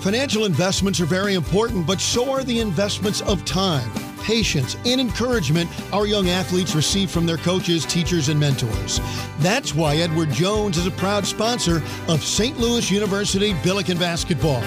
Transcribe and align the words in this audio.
Financial 0.00 0.44
investments 0.44 1.00
are 1.00 1.06
very 1.06 1.34
important, 1.34 1.86
but 1.86 2.00
so 2.00 2.30
are 2.30 2.44
the 2.44 2.60
investments 2.60 3.20
of 3.22 3.44
time, 3.44 3.90
patience, 4.22 4.76
and 4.86 5.00
encouragement 5.00 5.68
our 5.92 6.06
young 6.06 6.28
athletes 6.28 6.76
receive 6.76 7.10
from 7.10 7.26
their 7.26 7.36
coaches, 7.38 7.84
teachers, 7.84 8.28
and 8.28 8.38
mentors. 8.38 9.00
That's 9.40 9.74
why 9.74 9.96
Edward 9.96 10.30
Jones 10.30 10.78
is 10.78 10.86
a 10.86 10.92
proud 10.92 11.26
sponsor 11.26 11.82
of 12.06 12.22
St. 12.22 12.58
Louis 12.58 12.88
University 12.92 13.54
Billiken 13.64 13.98
Basketball. 13.98 14.62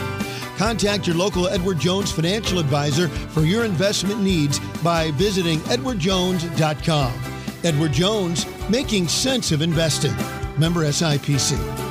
Contact 0.57 1.07
your 1.07 1.15
local 1.15 1.47
Edward 1.47 1.79
Jones 1.79 2.11
financial 2.11 2.59
advisor 2.59 3.07
for 3.07 3.41
your 3.41 3.63
investment 3.63 4.21
needs 4.21 4.59
by 4.83 5.11
visiting 5.11 5.59
edwardjones.com. 5.61 7.13
Edward 7.63 7.93
Jones, 7.93 8.45
making 8.69 9.07
sense 9.07 9.51
of 9.51 9.61
investing. 9.61 10.15
Member 10.59 10.81
SIPC. 10.81 11.90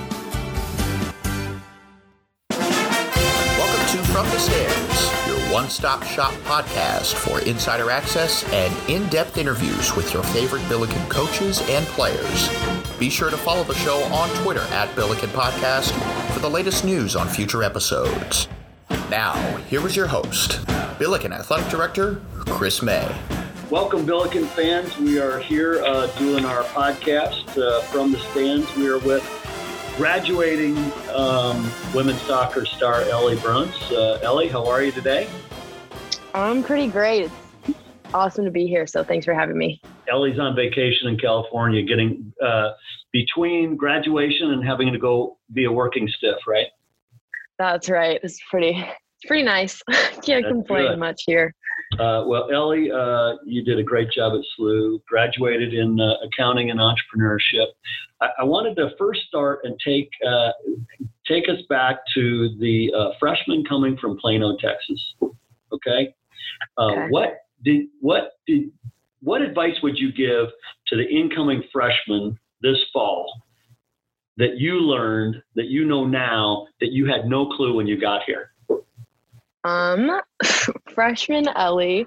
One 5.61 5.69
stop 5.69 6.03
shop 6.03 6.33
podcast 6.45 7.13
for 7.13 7.39
insider 7.41 7.91
access 7.91 8.51
and 8.51 8.75
in 8.89 9.07
depth 9.11 9.37
interviews 9.37 9.95
with 9.95 10.15
your 10.15 10.23
favorite 10.23 10.67
Billiken 10.71 11.07
coaches 11.11 11.61
and 11.69 11.85
players. 11.89 12.49
Be 12.99 13.11
sure 13.11 13.29
to 13.29 13.37
follow 13.37 13.63
the 13.65 13.75
show 13.75 14.03
on 14.05 14.31
Twitter 14.43 14.63
at 14.71 14.95
Billiken 14.97 15.29
Podcast 15.29 15.93
for 16.33 16.41
the 16.41 16.49
latest 16.49 16.83
news 16.83 17.15
on 17.15 17.29
future 17.29 17.63
episodes. 17.63 18.49
Now, 19.11 19.35
here 19.69 19.87
is 19.87 19.95
your 19.95 20.07
host, 20.07 20.67
Billiken 20.99 21.31
Athletic 21.31 21.69
Director 21.69 22.23
Chris 22.47 22.81
May. 22.81 23.07
Welcome, 23.69 24.07
Billiken 24.07 24.47
fans. 24.47 24.97
We 24.97 25.19
are 25.19 25.41
here 25.41 25.83
uh, 25.85 26.07
doing 26.19 26.47
our 26.47 26.63
podcast 26.63 27.63
uh, 27.63 27.83
from 27.83 28.13
the 28.13 28.19
stands. 28.31 28.75
We 28.77 28.89
are 28.89 28.99
with 29.01 29.23
graduating 29.99 30.79
um, 31.13 31.71
women's 31.95 32.23
soccer 32.23 32.65
star 32.65 33.03
Ellie 33.03 33.37
Bruns. 33.37 33.77
Uh, 33.93 34.21
Ellie, 34.23 34.49
how 34.49 34.67
are 34.67 34.83
you 34.83 34.91
today? 34.91 35.29
I'm 36.35 36.63
pretty 36.63 36.89
great. 36.89 37.31
It's 37.67 37.79
awesome 38.15 38.45
to 38.45 38.51
be 38.51 38.67
here. 38.67 38.87
So 38.87 39.03
thanks 39.03 39.25
for 39.25 39.35
having 39.35 39.59
me. 39.59 39.81
Ellie's 40.11 40.39
on 40.39 40.55
vacation 40.55 41.09
in 41.09 41.19
California, 41.19 41.83
getting 41.83 42.33
uh, 42.45 42.71
between 43.13 43.77
graduation 43.77 44.53
and 44.53 44.65
having 44.65 44.93
to 44.93 44.99
go 44.99 45.39
be 45.53 45.65
a 45.65 45.73
working 45.73 46.09
stiff, 46.09 46.37
right? 46.47 46.67
That's 47.59 47.89
right. 47.89 48.21
It's 48.23 48.41
pretty, 48.49 48.71
it's 48.79 49.27
pretty 49.27 49.43
nice. 49.43 49.83
Can't 49.91 50.45
That's 50.45 50.47
complain 50.47 50.89
good. 50.89 50.99
much 50.99 51.23
here. 51.27 51.55
Uh, 51.95 52.23
well, 52.27 52.49
Ellie, 52.53 52.91
uh, 52.91 53.35
you 53.45 53.65
did 53.65 53.79
a 53.79 53.83
great 53.83 54.11
job 54.13 54.33
at 54.35 54.41
SLU, 54.59 55.03
graduated 55.09 55.75
in 55.75 56.01
uh, 56.01 56.15
accounting 56.25 56.71
and 56.71 56.79
entrepreneurship. 56.79 57.67
I, 58.21 58.29
I, 58.39 58.45
wanted 58.45 58.77
to 58.77 58.91
first 58.97 59.23
start 59.27 59.61
and 59.65 59.79
take 59.85 60.09
uh, 60.25 60.53
take 61.27 61.49
us 61.49 61.61
back 61.69 61.97
to 62.15 62.57
the 62.61 62.93
uh, 62.97 63.11
freshman 63.19 63.65
coming 63.65 63.97
from 63.97 64.17
Plano, 64.19 64.57
Texas. 64.57 65.15
Okay? 65.73 66.15
Uh, 66.79 66.87
Okay. 66.93 67.07
what 67.09 67.39
did 67.65 67.87
what 68.01 68.33
did 68.47 68.71
what 69.23 69.43
advice 69.43 69.77
would 69.83 69.99
you 69.99 70.13
give 70.13 70.49
to 70.87 70.97
the 70.97 71.07
incoming 71.09 71.63
freshman 71.73 72.39
this 72.63 72.79
fall 72.93 73.31
that 74.39 74.57
you 74.57 74.81
learned 74.81 75.37
that 75.55 75.67
you 75.67 75.85
know 75.85 76.07
now 76.07 76.67
that 76.81 76.93
you 76.93 77.07
had 77.07 77.27
no 77.27 77.47
clue 77.47 77.75
when 77.75 77.87
you 77.87 78.01
got 78.01 78.23
here? 78.25 78.53
Um, 79.65 80.21
freshman 80.95 81.49
Ellie 81.49 82.07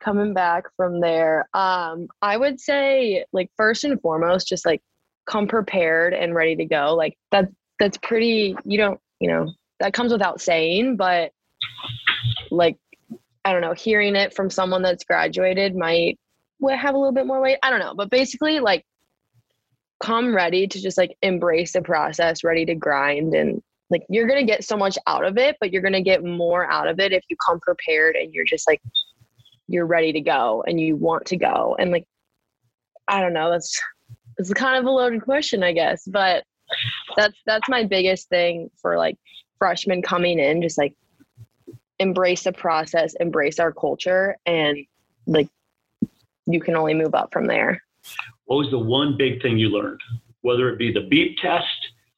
coming 0.00 0.32
back 0.34 0.64
from 0.76 1.00
there. 1.00 1.48
Um, 1.54 2.06
I 2.22 2.36
would 2.36 2.60
say 2.60 3.24
like 3.32 3.50
first 3.56 3.84
and 3.84 4.00
foremost, 4.00 4.46
just 4.46 4.64
like 4.64 4.82
come 5.28 5.48
prepared 5.48 6.14
and 6.14 6.34
ready 6.34 6.54
to 6.56 6.64
go. 6.64 6.94
Like 6.94 7.16
that, 7.32 7.46
that's 7.80 7.98
pretty, 7.98 8.56
you 8.64 8.78
don't, 8.78 9.00
you 9.20 9.28
know, 9.28 9.52
that 9.80 9.92
comes 9.92 10.12
without 10.12 10.40
saying, 10.40 10.96
but 10.96 11.32
like, 12.50 12.76
I 13.46 13.52
don't 13.52 13.60
know, 13.60 13.74
hearing 13.74 14.16
it 14.16 14.34
from 14.34 14.50
someone 14.50 14.82
that's 14.82 15.04
graduated 15.04 15.76
might 15.76 16.18
have 16.68 16.96
a 16.96 16.98
little 16.98 17.12
bit 17.12 17.28
more 17.28 17.40
weight. 17.40 17.58
I 17.62 17.70
don't 17.70 17.78
know, 17.78 17.94
but 17.94 18.10
basically 18.10 18.58
like 18.58 18.84
come 20.00 20.34
ready 20.34 20.66
to 20.66 20.82
just 20.82 20.98
like 20.98 21.16
embrace 21.22 21.74
the 21.74 21.80
process, 21.80 22.42
ready 22.42 22.66
to 22.66 22.74
grind 22.74 23.34
and 23.34 23.62
like 23.88 24.02
you're 24.08 24.26
gonna 24.26 24.44
get 24.44 24.64
so 24.64 24.76
much 24.76 24.98
out 25.06 25.24
of 25.24 25.38
it, 25.38 25.56
but 25.60 25.72
you're 25.72 25.80
gonna 25.80 26.02
get 26.02 26.24
more 26.24 26.68
out 26.68 26.88
of 26.88 26.98
it 26.98 27.12
if 27.12 27.22
you 27.28 27.36
come 27.36 27.60
prepared 27.60 28.16
and 28.16 28.34
you're 28.34 28.44
just 28.44 28.66
like 28.66 28.82
you're 29.68 29.86
ready 29.86 30.12
to 30.12 30.20
go 30.20 30.64
and 30.66 30.80
you 30.80 30.96
want 30.96 31.26
to 31.26 31.36
go. 31.36 31.76
And 31.78 31.92
like 31.92 32.04
I 33.06 33.20
don't 33.20 33.32
know, 33.32 33.48
that's 33.52 33.80
it's 34.38 34.52
kind 34.54 34.76
of 34.76 34.86
a 34.86 34.90
loaded 34.90 35.22
question, 35.22 35.62
I 35.62 35.70
guess. 35.70 36.02
But 36.04 36.42
that's 37.16 37.38
that's 37.46 37.68
my 37.68 37.84
biggest 37.84 38.28
thing 38.28 38.72
for 38.82 38.98
like 38.98 39.16
freshmen 39.60 40.02
coming 40.02 40.40
in, 40.40 40.62
just 40.62 40.78
like 40.78 40.96
embrace 41.98 42.44
the 42.44 42.52
process, 42.52 43.14
embrace 43.20 43.58
our 43.58 43.72
culture, 43.72 44.36
and 44.46 44.78
like 45.26 45.48
you 46.46 46.60
can 46.60 46.76
only 46.76 46.94
move 46.94 47.14
up 47.14 47.32
from 47.32 47.46
there. 47.46 47.82
what 48.44 48.56
was 48.56 48.70
the 48.70 48.78
one 48.78 49.16
big 49.16 49.42
thing 49.42 49.58
you 49.58 49.68
learned? 49.68 50.00
Whether 50.42 50.68
it 50.68 50.78
be 50.78 50.92
the 50.92 51.06
beep 51.10 51.36
test, 51.42 51.66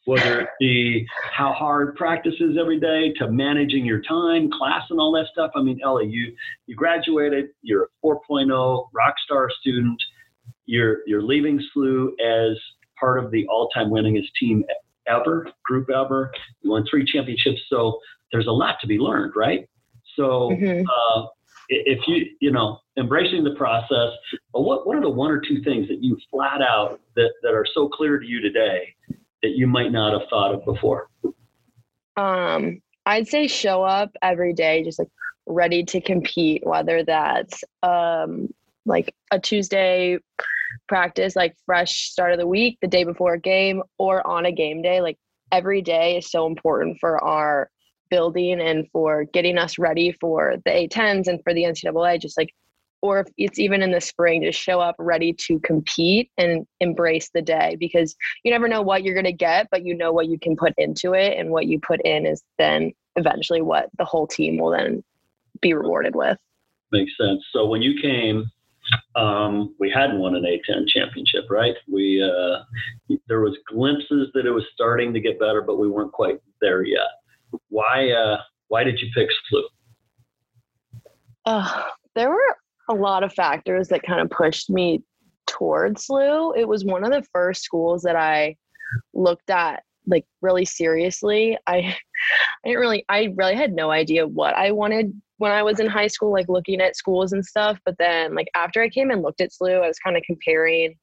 whether 0.05 0.41
it 0.41 0.49
be 0.59 1.06
how 1.33 1.53
hard 1.53 1.94
practice 1.97 2.34
is 2.41 2.56
every 2.59 2.81
day, 2.81 3.12
to 3.19 3.31
managing 3.31 3.84
your 3.84 4.00
time, 4.03 4.50
class, 4.50 4.84
and 4.91 4.99
all 4.99 5.12
that 5.12 5.27
stuff. 5.33 5.50
I 5.55 5.62
mean, 5.62 5.81
Ellie, 5.84 6.09
you 6.09 6.34
you 6.67 6.75
graduated, 6.75 7.49
you're 7.62 7.84
a 7.84 8.06
4.0 8.06 8.88
rock 8.94 9.15
star 9.25 9.50
student. 9.61 10.00
You're 10.67 10.99
you're 11.06 11.22
leaving 11.22 11.61
SLU 11.77 12.09
as 12.25 12.59
part 12.99 13.22
of 13.22 13.31
the 13.31 13.47
all-time 13.49 13.91
winningest 13.91 14.28
team 14.41 14.65
ever, 15.06 15.49
group 15.65 15.88
ever. 15.91 16.31
You 16.62 16.71
won 16.71 16.84
three 16.91 17.05
championships, 17.05 17.61
so 17.69 17.99
there's 18.33 18.47
a 18.47 18.53
lot 18.53 18.77
to 18.81 18.87
be 18.87 18.99
learned, 18.99 19.33
right? 19.37 19.69
So 20.16 20.50
Mhm. 20.50 20.84
uh, 20.87 21.27
if 21.69 22.06
you 22.09 22.27
you 22.41 22.50
know 22.50 22.81
embracing 22.97 23.44
the 23.44 23.55
process 23.55 24.11
but 24.55 24.62
what, 24.62 24.87
what 24.87 24.97
are 24.97 25.03
the 25.03 25.11
one 25.11 25.31
or 25.31 25.39
two 25.41 25.62
things 25.62 25.87
that 25.89 26.03
you 26.03 26.16
flat 26.31 26.62
out 26.62 26.99
that, 27.15 27.31
that 27.43 27.53
are 27.53 27.67
so 27.75 27.88
clear 27.88 28.19
to 28.19 28.27
you 28.27 28.41
today 28.41 28.94
that 29.43 29.50
you 29.50 29.67
might 29.67 29.93
not 29.93 30.19
have 30.19 30.28
thought 30.31 30.55
of 30.55 30.65
before 30.65 31.09
Um, 32.17 32.81
I'd 33.06 33.28
say 33.28 33.47
show 33.47 33.83
up 33.83 34.11
every 34.22 34.53
day, 34.53 34.83
just 34.83 34.99
like 34.99 35.09
ready 35.47 35.84
to 35.84 36.00
compete, 36.00 36.67
whether 36.67 37.05
that's 37.05 37.62
um 37.83 38.49
like 38.87 39.15
a 39.31 39.38
Tuesday 39.38 40.19
practice, 40.88 41.37
like 41.37 41.55
fresh 41.67 42.11
start 42.11 42.33
of 42.33 42.38
the 42.38 42.47
week, 42.47 42.78
the 42.81 42.88
day 42.88 43.05
before 43.05 43.34
a 43.34 43.41
game, 43.41 43.83
or 43.99 44.27
on 44.27 44.47
a 44.47 44.53
game 44.53 44.81
day. 44.83 45.00
Like 45.03 45.19
every 45.53 45.83
day 45.83 46.17
is 46.17 46.31
so 46.31 46.47
important 46.47 46.97
for 46.99 47.22
our 47.22 47.71
building 48.11 48.61
and 48.61 48.87
for 48.93 49.25
getting 49.25 49.59
us 49.59 49.79
ready 49.79 50.13
for 50.13 50.57
the 50.65 50.71
A10s 50.71 51.27
and 51.27 51.43
for 51.43 51.55
the 51.55 51.65
NCAA. 51.65 52.21
Just 52.21 52.39
like, 52.39 52.55
or 53.01 53.21
if 53.21 53.29
it's 53.37 53.59
even 53.59 53.83
in 53.83 53.93
the 53.93 54.01
spring, 54.01 54.43
just 54.43 54.61
show 54.61 54.81
up 54.81 54.97
ready 54.99 55.33
to 55.33 55.61
compete 55.61 56.31
and 56.37 56.67
embrace 56.81 57.31
the 57.33 57.43
day 57.43 57.77
because 57.79 58.17
you 58.45 58.51
never 58.51 58.69
know 58.69 58.83
what 58.83 59.05
you're 59.05 59.15
going 59.15 59.25
to 59.25 59.33
get, 59.33 59.69
but 59.71 59.85
you 59.85 59.97
know 59.97 60.13
what 60.13 60.27
you 60.27 60.39
can 60.39 60.57
put 60.57 60.75
into 60.79 61.15
it. 61.15 61.39
And 61.39 61.51
what 61.51 61.67
you 61.67 61.79
put 61.79 62.01
in 62.03 62.27
is 62.27 62.43
then 62.59 62.93
eventually 63.19 63.61
what 63.61 63.89
the 63.99 64.05
whole 64.05 64.27
team 64.27 64.59
will 64.59 64.71
then 64.71 65.03
be 65.61 65.75
rewarded 65.75 66.15
with. 66.15 66.39
makes 66.93 67.13
sense 67.19 67.43
so 67.53 67.67
when 67.67 67.83
you 67.83 68.01
came 68.01 68.51
um, 69.17 69.75
we 69.79 69.91
hadn't 69.91 70.19
won 70.19 70.35
an 70.35 70.45
a10 70.45 70.89
championship 70.89 71.45
right 71.51 71.75
we 71.93 72.23
uh, 72.23 72.63
there 73.29 73.41
was 73.41 73.57
glimpses 73.69 74.29
that 74.35 74.47
it 74.47 74.51
was 74.51 74.65
starting 74.73 75.13
to 75.13 75.21
get 75.21 75.39
better 75.39 75.61
but 75.61 75.79
we 75.79 75.89
weren't 75.89 76.13
quite 76.13 76.41
there 76.61 76.85
yet 76.85 77.09
why 77.69 78.11
uh, 78.11 78.39
why 78.69 78.85
did 78.85 79.01
you 79.01 79.09
pick 79.15 79.29
SLU? 79.53 79.63
Uh, 81.47 81.83
there 82.15 82.31
were 82.31 82.57
a 82.91 82.95
lot 82.95 83.23
of 83.23 83.33
factors 83.33 83.89
that 83.89 84.03
kind 84.03 84.21
of 84.21 84.31
pushed 84.31 84.71
me 84.71 85.03
towards 85.47 86.07
SLU. 86.07 86.57
It 86.57 86.69
was 86.69 86.85
one 86.85 87.05
of 87.05 87.11
the 87.11 87.27
first 87.33 87.63
schools 87.63 88.03
that 88.03 88.17
I 88.17 88.57
looked 89.15 89.51
at 89.51 89.83
like 90.07 90.25
really 90.43 90.65
seriously. 90.65 91.59
I 91.67 91.77
I 91.77 91.97
didn't 92.65 92.81
really 92.81 93.05
I 93.09 93.33
really 93.37 93.55
had 93.55 93.73
no 93.73 93.91
idea 93.91 94.27
what 94.27 94.55
I 94.55 94.71
wanted 94.73 95.12
when 95.39 95.53
I 95.53 95.62
was 95.62 95.81
in 95.81 95.87
high 95.87 96.09
school, 96.09 96.33
like 96.33 96.49
looking 96.49 96.81
at 96.81 96.97
schools 96.97 97.33
and 97.33 97.44
stuff. 97.44 97.79
But 97.85 97.97
then 97.99 98.35
like 98.35 98.49
after 98.55 98.83
I 98.83 98.89
came 98.89 99.11
and 99.11 99.23
looked 99.23 99.41
at 99.41 99.51
SLU, 99.51 99.83
I 99.83 99.89
was 99.89 99.99
kind 99.99 100.17
of 100.17 100.23
comparing 100.25 100.97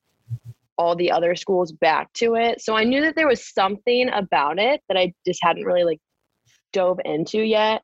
all 0.77 0.95
the 0.95 1.11
other 1.11 1.35
schools 1.35 1.71
back 1.71 2.11
to 2.13 2.35
it. 2.35 2.61
So 2.61 2.75
I 2.75 2.83
knew 2.83 3.01
that 3.01 3.15
there 3.15 3.27
was 3.27 3.53
something 3.53 4.09
about 4.09 4.59
it 4.59 4.81
that 4.89 4.97
I 4.97 5.13
just 5.25 5.39
hadn't 5.41 5.63
really 5.63 5.85
like 5.85 5.99
dove 6.75 6.99
into 7.05 7.39
yet. 7.39 7.81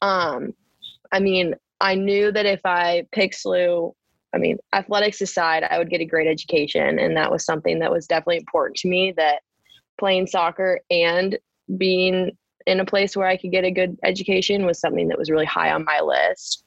Um, 0.00 0.54
I 1.12 1.20
mean, 1.20 1.54
I 1.80 1.94
knew 1.94 2.32
that 2.32 2.46
if 2.46 2.64
I 2.64 3.04
picked 3.12 3.36
SLU, 3.36 3.92
I 4.34 4.38
mean, 4.38 4.56
athletics 4.72 5.20
aside, 5.20 5.62
I 5.62 5.76
would 5.76 5.90
get 5.90 6.00
a 6.00 6.06
great 6.06 6.26
education. 6.26 6.98
And 6.98 7.16
that 7.16 7.30
was 7.30 7.44
something 7.44 7.78
that 7.80 7.92
was 7.92 8.06
definitely 8.06 8.38
important 8.38 8.76
to 8.78 8.88
me 8.88 9.12
that 9.18 9.42
playing 9.98 10.26
soccer 10.26 10.80
and 10.90 11.38
being 11.76 12.32
in 12.66 12.80
a 12.80 12.86
place 12.86 13.14
where 13.16 13.26
I 13.26 13.36
could 13.36 13.50
get 13.50 13.64
a 13.64 13.70
good 13.70 13.98
education 14.02 14.64
was 14.64 14.80
something 14.80 15.08
that 15.08 15.18
was 15.18 15.30
really 15.30 15.44
high 15.44 15.72
on 15.72 15.84
my 15.84 16.00
list. 16.00 16.64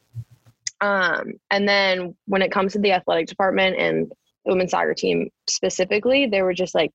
Um, 0.81 1.33
and 1.49 1.67
then 1.67 2.15
when 2.27 2.43
it 2.43 2.51
comes 2.51 2.73
to 2.73 2.79
the 2.79 2.91
athletic 2.91 3.27
department 3.27 3.77
and 3.79 4.11
the 4.45 4.51
women's 4.51 4.71
soccer 4.71 4.93
team 4.93 5.29
specifically, 5.49 6.27
they 6.27 6.43
were 6.43 6.53
just 6.53 6.75
like, 6.75 6.91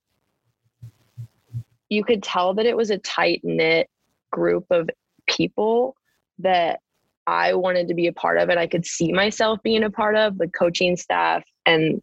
you 1.88 2.04
could 2.04 2.22
tell 2.22 2.54
that 2.54 2.66
it 2.66 2.76
was 2.76 2.90
a 2.90 2.98
tight 2.98 3.40
knit 3.42 3.90
group 4.30 4.66
of 4.70 4.88
people 5.26 5.96
that 6.38 6.80
I 7.26 7.54
wanted 7.54 7.88
to 7.88 7.94
be 7.94 8.06
a 8.06 8.12
part 8.12 8.38
of 8.38 8.50
it. 8.50 8.58
I 8.58 8.66
could 8.66 8.86
see 8.86 9.12
myself 9.12 9.60
being 9.62 9.84
a 9.84 9.90
part 9.90 10.16
of 10.16 10.38
the 10.38 10.48
coaching 10.48 10.96
staff 10.96 11.44
and 11.66 12.02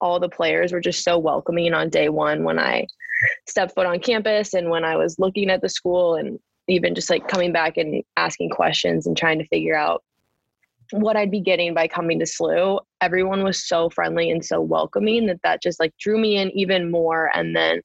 all 0.00 0.20
the 0.20 0.28
players 0.28 0.72
were 0.72 0.80
just 0.80 1.04
so 1.04 1.18
welcoming 1.18 1.74
on 1.74 1.90
day 1.90 2.08
one 2.08 2.44
when 2.44 2.58
I 2.58 2.86
stepped 3.48 3.74
foot 3.74 3.86
on 3.86 3.98
campus 4.00 4.54
and 4.54 4.70
when 4.70 4.84
I 4.84 4.96
was 4.96 5.18
looking 5.18 5.50
at 5.50 5.62
the 5.62 5.68
school 5.68 6.14
and 6.14 6.38
even 6.68 6.94
just 6.94 7.10
like 7.10 7.28
coming 7.28 7.52
back 7.52 7.76
and 7.76 8.02
asking 8.16 8.50
questions 8.50 9.06
and 9.06 9.16
trying 9.16 9.38
to 9.38 9.46
figure 9.46 9.76
out 9.76 10.02
what 10.92 11.16
I'd 11.16 11.30
be 11.30 11.40
getting 11.40 11.74
by 11.74 11.88
coming 11.88 12.18
to 12.18 12.24
SLU. 12.24 12.80
Everyone 13.00 13.42
was 13.42 13.66
so 13.66 13.90
friendly 13.90 14.30
and 14.30 14.44
so 14.44 14.60
welcoming 14.60 15.26
that 15.26 15.42
that 15.42 15.62
just 15.62 15.80
like 15.80 15.92
drew 15.98 16.18
me 16.18 16.36
in 16.36 16.50
even 16.52 16.90
more. 16.90 17.30
And 17.34 17.54
then 17.56 17.80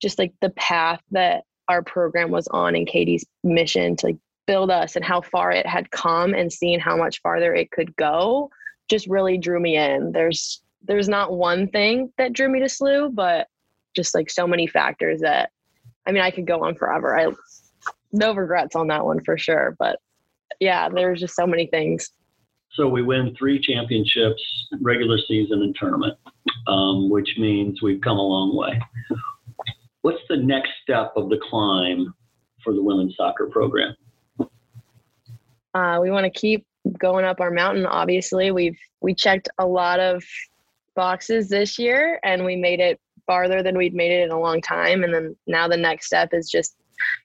just 0.00 0.18
like 0.18 0.32
the 0.40 0.50
path 0.50 1.00
that 1.10 1.44
our 1.70 1.82
program 1.82 2.30
was 2.30 2.48
on 2.48 2.74
and 2.74 2.86
Katie's 2.86 3.24
mission 3.44 3.94
to 3.96 4.06
like 4.06 4.16
build 4.46 4.70
us 4.70 4.96
and 4.96 5.04
how 5.04 5.20
far 5.20 5.52
it 5.52 5.64
had 5.64 5.90
come 5.92 6.34
and 6.34 6.52
seeing 6.52 6.80
how 6.80 6.96
much 6.96 7.22
farther 7.22 7.54
it 7.54 7.70
could 7.70 7.94
go 7.94 8.50
just 8.88 9.06
really 9.06 9.38
drew 9.38 9.60
me 9.60 9.76
in. 9.76 10.10
There's 10.10 10.60
there's 10.82 11.08
not 11.08 11.32
one 11.32 11.68
thing 11.68 12.12
that 12.18 12.32
drew 12.32 12.48
me 12.48 12.58
to 12.58 12.66
SLU, 12.66 13.14
but 13.14 13.46
just 13.94 14.14
like 14.14 14.28
so 14.28 14.46
many 14.46 14.66
factors 14.66 15.20
that 15.20 15.50
I 16.06 16.12
mean 16.12 16.22
I 16.22 16.32
could 16.32 16.46
go 16.46 16.64
on 16.64 16.74
forever. 16.74 17.16
I 17.16 17.32
no 18.12 18.34
regrets 18.34 18.74
on 18.74 18.88
that 18.88 19.04
one 19.04 19.22
for 19.24 19.38
sure. 19.38 19.76
But 19.78 20.00
yeah, 20.58 20.88
there's 20.88 21.20
just 21.20 21.36
so 21.36 21.46
many 21.46 21.66
things. 21.66 22.10
So 22.72 22.88
we 22.88 23.02
win 23.02 23.34
three 23.38 23.60
championships, 23.60 24.42
regular 24.80 25.18
season 25.28 25.62
and 25.62 25.76
tournament, 25.78 26.16
um, 26.66 27.08
which 27.08 27.36
means 27.38 27.82
we've 27.82 28.00
come 28.00 28.18
a 28.18 28.22
long 28.22 28.56
way. 28.56 28.80
What's 30.02 30.20
the 30.28 30.36
next 30.36 30.70
step 30.82 31.12
of 31.16 31.28
the 31.28 31.38
climb 31.50 32.14
for 32.64 32.72
the 32.72 32.82
women's 32.82 33.16
soccer 33.16 33.46
program? 33.46 33.94
Uh, 35.74 35.98
we 36.00 36.10
want 36.10 36.24
to 36.24 36.30
keep 36.30 36.66
going 36.98 37.24
up 37.24 37.40
our 37.40 37.50
mountain. 37.50 37.86
Obviously, 37.86 38.50
we've 38.50 38.78
we 39.00 39.14
checked 39.14 39.48
a 39.58 39.66
lot 39.66 40.00
of 40.00 40.24
boxes 40.96 41.48
this 41.48 41.78
year, 41.78 42.18
and 42.24 42.44
we 42.44 42.56
made 42.56 42.80
it 42.80 43.00
farther 43.26 43.62
than 43.62 43.76
we'd 43.76 43.94
made 43.94 44.10
it 44.10 44.22
in 44.22 44.30
a 44.30 44.40
long 44.40 44.60
time. 44.60 45.04
And 45.04 45.14
then 45.14 45.36
now 45.46 45.68
the 45.68 45.76
next 45.76 46.06
step 46.06 46.30
is 46.32 46.50
just 46.50 46.76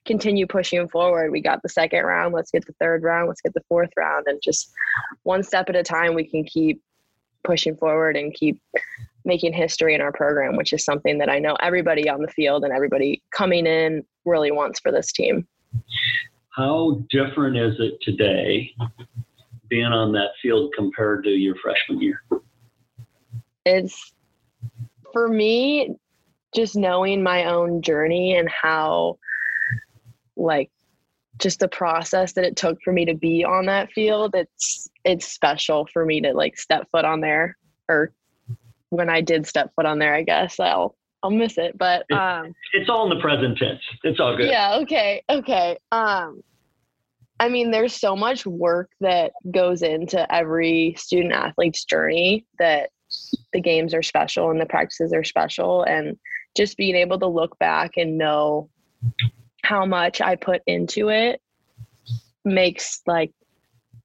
continue 0.06 0.46
pushing 0.46 0.88
forward. 0.88 1.32
We 1.32 1.42
got 1.42 1.62
the 1.64 1.70
second 1.70 2.04
round. 2.04 2.34
Let's 2.34 2.52
get 2.52 2.66
the 2.66 2.76
third 2.80 3.04
round. 3.04 3.28
Let's 3.28 3.42
get 3.42 3.54
the 3.54 3.64
fourth 3.68 3.90
round, 3.98 4.26
and 4.28 4.40
just 4.44 4.72
one 5.24 5.44
step 5.44 5.70
at 5.70 5.76
a 5.76 5.84
time, 5.84 6.14
we 6.14 6.26
can 6.26 6.44
keep 6.44 6.82
pushing 7.44 7.78
forward 7.78 8.18
and 8.18 8.34
keep 8.34 8.60
making 9.26 9.54
history 9.54 9.96
in 9.96 10.02
our 10.02 10.12
program, 10.12 10.56
which 10.56 10.72
is 10.74 10.86
something 10.86 11.18
that 11.18 11.30
I 11.30 11.40
know 11.40 11.56
everybody 11.62 12.10
on 12.10 12.22
the 12.22 12.28
field 12.28 12.64
and 12.64 12.72
everybody 12.72 13.22
coming 13.32 13.66
in 13.66 14.04
really 14.24 14.52
wants 14.52 14.80
for 14.80 14.92
this 14.92 15.12
team. 15.12 15.48
How 16.50 17.02
different 17.10 17.58
is 17.58 17.76
it 17.80 18.00
today 18.02 18.72
being 19.68 19.86
on 19.86 20.14
that 20.14 20.30
field 20.42 20.74
compared 20.76 21.24
to 21.26 21.32
your 21.32 21.56
freshman 21.62 22.02
year? 22.02 22.22
It's 23.66 24.14
for 25.12 25.28
me, 25.28 25.96
just 26.56 26.76
knowing 26.76 27.24
my 27.24 27.46
own 27.46 27.82
journey 27.82 28.38
and 28.38 28.48
how, 28.50 29.18
like, 30.38 30.72
just 31.38 31.60
the 31.60 31.68
process 31.68 32.34
that 32.34 32.46
it 32.46 32.56
took 32.56 32.78
for 32.84 32.94
me 32.94 33.06
to 33.06 33.14
be 33.14 33.44
on 33.44 33.66
that 33.66 33.92
field 33.92 34.34
it's 34.36 34.90
it's 35.04 35.28
special 35.28 35.86
for 35.92 36.06
me 36.06 36.22
to 36.22 36.32
like 36.34 36.58
step 36.58 36.88
foot 36.92 37.04
on 37.04 37.20
there 37.20 37.58
or 37.90 38.12
when 38.90 39.10
i 39.10 39.22
did 39.22 39.46
step 39.46 39.72
foot 39.76 39.86
on 39.86 40.00
there 40.00 40.14
i 40.14 40.24
guess. 40.24 40.60
I'll 40.60 40.96
i'll 41.24 41.32
miss 41.32 41.58
it 41.58 41.78
but 41.78 42.10
um 42.12 42.54
it's 42.74 42.90
all 42.90 43.10
in 43.10 43.18
the 43.18 43.22
present 43.22 43.58
tense. 43.58 43.82
It's 44.04 44.20
all 44.20 44.36
good. 44.38 44.50
Yeah 44.50 44.80
okay 44.82 45.24
okay. 45.30 45.78
Um 45.92 46.42
i 47.40 47.50
mean 47.50 47.72
there's 47.72 47.94
so 47.94 48.16
much 48.16 48.46
work 48.46 48.90
that 49.02 49.34
goes 49.52 49.82
into 49.82 50.34
every 50.34 50.96
student 50.98 51.34
athlete's 51.34 51.84
journey 51.84 52.46
that 52.60 52.90
the 53.54 53.62
games 53.62 53.94
are 53.94 54.04
special 54.04 54.52
and 54.52 54.60
the 54.60 54.66
practices 54.66 55.14
are 55.14 55.24
special 55.24 55.84
and 55.84 56.18
just 56.56 56.78
being 56.78 56.96
able 56.96 57.20
to 57.20 57.28
look 57.28 57.58
back 57.60 57.92
and 57.98 58.18
know 58.18 58.70
how 59.64 59.86
much 59.86 60.22
I 60.22 60.36
put 60.36 60.62
into 60.68 61.10
it 61.10 61.42
makes 62.44 63.02
like 63.08 63.32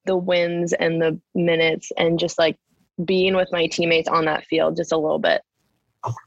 the 0.05 0.17
wins 0.17 0.73
and 0.73 1.01
the 1.01 1.19
minutes 1.35 1.91
and 1.97 2.19
just 2.19 2.39
like 2.39 2.57
being 3.05 3.35
with 3.35 3.49
my 3.51 3.67
teammates 3.67 4.07
on 4.07 4.25
that 4.25 4.45
field 4.45 4.75
just 4.75 4.91
a 4.91 4.97
little 4.97 5.19
bit 5.19 5.41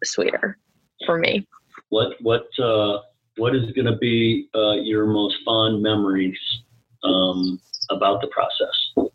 sweeter 0.02 0.58
for 1.06 1.18
me. 1.18 1.46
What 1.90 2.14
what 2.20 2.46
uh, 2.62 2.98
what 3.36 3.54
is 3.54 3.70
going 3.72 3.86
to 3.86 3.96
be 3.96 4.48
uh, 4.54 4.74
your 4.74 5.06
most 5.06 5.36
fond 5.44 5.82
memories 5.82 6.38
um, 7.02 7.60
about 7.90 8.20
the 8.20 8.28
process? 8.28 9.10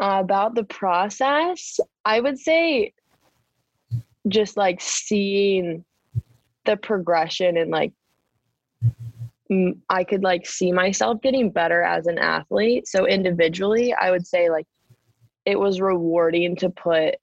Uh, 0.00 0.20
about 0.20 0.54
the 0.54 0.64
process, 0.64 1.78
I 2.04 2.20
would 2.20 2.38
say 2.38 2.92
just 4.28 4.56
like 4.56 4.80
seeing 4.80 5.84
the 6.64 6.76
progression 6.76 7.56
and 7.56 7.70
like 7.70 7.92
I 9.88 10.04
could 10.04 10.22
like 10.22 10.46
see 10.46 10.70
myself 10.70 11.20
getting 11.22 11.50
better 11.50 11.82
as 11.82 12.06
an 12.06 12.18
athlete. 12.18 12.86
So 12.86 13.06
individually, 13.06 13.92
I 13.92 14.10
would 14.10 14.26
say 14.26 14.48
like 14.48 14.66
it 15.44 15.58
was 15.58 15.80
rewarding 15.80 16.56
to 16.56 16.70
put 16.70 17.16